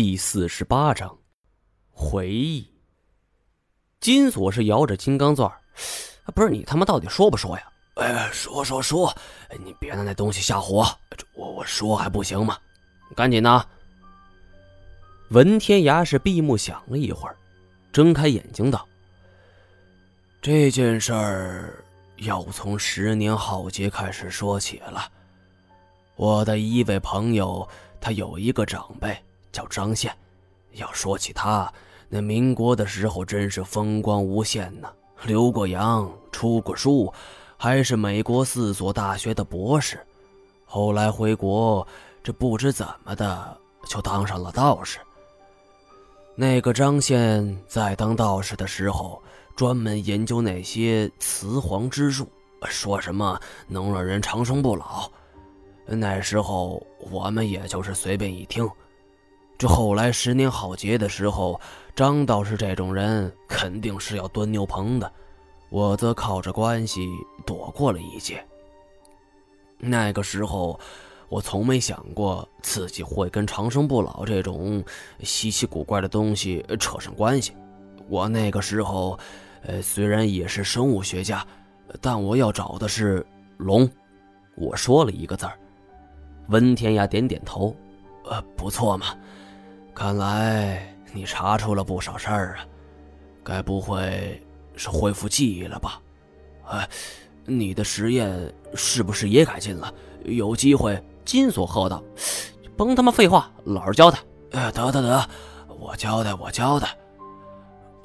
[0.00, 1.18] 第四十八章，
[1.90, 2.64] 回忆。
[3.98, 5.52] 金锁是摇着金刚钻
[6.36, 7.72] 不是你他妈到底说不说呀？
[7.96, 9.12] 哎，说说说，
[9.58, 10.86] 你别拿那东西吓唬我，
[11.34, 12.56] 我我说还不行吗？
[13.16, 13.68] 赶紧的。
[15.30, 17.36] 文天涯是闭目想了一会儿，
[17.90, 18.86] 睁开眼睛道
[20.40, 21.84] ：“这件事儿
[22.18, 25.10] 要从十年浩劫开始说起了。
[26.14, 27.68] 我的一位朋友，
[28.00, 29.20] 他有一个长辈。”
[29.58, 30.16] 叫张宪，
[30.74, 31.72] 要说起他，
[32.08, 34.88] 那民国的时候真是风光无限呢，
[35.24, 37.12] 留过洋，出过书，
[37.56, 39.98] 还是美国四所大学的博士。
[40.64, 41.84] 后来回国，
[42.22, 43.58] 这不知怎么的
[43.88, 45.00] 就当上了道士。
[46.36, 49.20] 那个张宪在当道士的时候，
[49.56, 52.28] 专门研究那些雌黄之术，
[52.68, 55.10] 说什么能让人长生不老。
[55.84, 56.80] 那时候
[57.10, 58.70] 我们也就是随便一听。
[59.58, 61.60] 这后来十年浩劫的时候，
[61.96, 65.12] 张道士这种人肯定是要蹲牛棚的，
[65.68, 67.08] 我则靠着关系
[67.44, 68.46] 躲过了一劫。
[69.76, 70.78] 那个时候，
[71.28, 74.80] 我从没想过自己会跟长生不老这种
[75.24, 77.52] 稀奇古怪的东西扯上关系。
[78.08, 79.18] 我那个时候，
[79.62, 81.44] 呃，虽然也是生物学家，
[82.00, 83.90] 但我要找的是龙。
[84.54, 85.58] 我说了一个字儿，
[86.48, 87.74] 温天涯点点头，
[88.24, 89.08] 呃，不错嘛。
[89.98, 92.64] 看来你查出了不少事儿啊，
[93.42, 94.40] 该不会
[94.76, 96.00] 是恢复记忆了吧？
[96.68, 96.88] 哎，
[97.44, 99.92] 你的实验是不是也改进了？
[100.24, 101.02] 有机会？
[101.24, 102.00] 金锁喝道
[102.78, 104.20] ：“甭他妈废话，老实交代！”
[104.52, 105.28] 哎，得得得，
[105.80, 106.96] 我交代，我交代。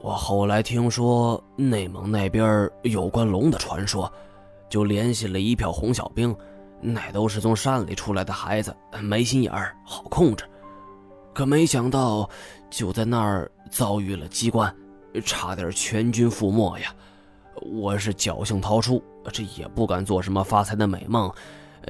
[0.00, 4.10] 我后来听说内蒙那边有关龙的传说，
[4.68, 6.32] 就联系了一票红小兵，
[6.80, 10.44] 那都是从山里出来的孩子，没心眼儿，好控制。
[11.32, 12.28] 可没想到，
[12.68, 14.74] 就在那儿遭遇了机关，
[15.24, 16.94] 差点全军覆没呀！
[17.62, 21.32] 我是侥幸逃出，这也不敢做什么发财的美梦，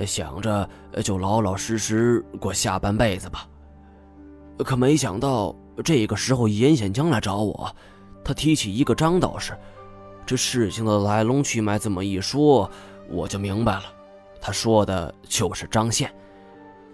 [0.06, 0.68] 想着
[1.02, 3.46] 就老老实实过下半辈子吧。
[4.58, 7.74] 可没想到，这个时候严显江来找我，
[8.22, 9.56] 他提起一个张道士，
[10.26, 12.70] 这事情的来龙去脉这么一说，
[13.08, 13.84] 我就明白了，
[14.40, 16.12] 他说的就是张宪。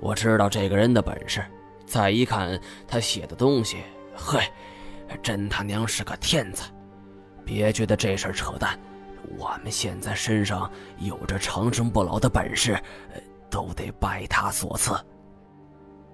[0.00, 1.42] 我知道这个人的本事。
[1.86, 3.78] 再一看他写的东西，
[4.14, 4.40] 嘿，
[5.22, 6.66] 真他娘是个天才！
[7.44, 8.76] 别觉得这事儿扯淡，
[9.38, 12.76] 我们现在身上有着长生不老的本事，
[13.48, 14.92] 都得拜他所赐。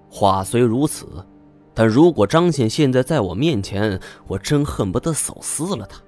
[0.07, 1.25] 话虽如此，
[1.73, 5.99] 但如果张宪现在在我面前，我真恨不得手撕了他。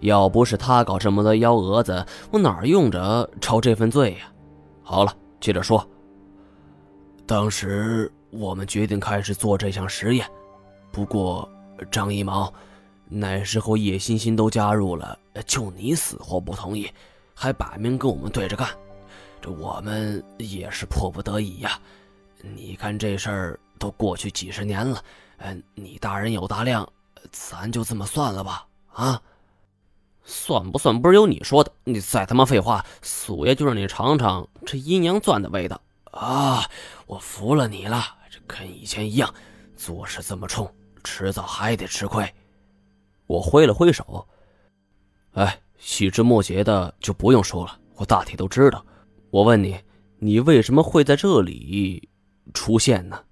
[0.00, 4.32] 要不是他搞这么多幺蛾子，我哪用着抄这份罪呀？
[4.82, 5.88] 好了，接着说。
[7.24, 8.12] 当时。
[8.38, 10.28] 我们决定开始做这项实验，
[10.92, 11.48] 不过
[11.90, 12.52] 张一毛，
[13.08, 16.90] 那时候叶欣欣都加入了，就你死活不同意，
[17.34, 18.68] 还摆明跟我们对着干，
[19.40, 21.80] 这我们也是迫不得已呀。
[22.42, 25.02] 你看这事儿都过去几十年了，
[25.38, 26.86] 嗯，你大人有大量，
[27.32, 28.66] 咱就这么算了吧？
[28.92, 29.20] 啊，
[30.24, 31.72] 算不算不是由你说的？
[31.84, 35.80] 你再他妈废话，苏爷就让你尝尝这阴阳钻的味道
[36.12, 36.64] 啊！
[37.06, 38.15] 我服了你了。
[38.46, 39.32] 跟以前一样，
[39.76, 40.68] 做事这么冲，
[41.04, 42.28] 迟早还得吃亏。
[43.26, 44.26] 我挥了挥手，
[45.32, 48.84] 哎，细枝末节的就不用说了，我大体都知道。
[49.30, 49.78] 我问你，
[50.18, 52.08] 你为什么会在这里
[52.54, 53.22] 出现呢？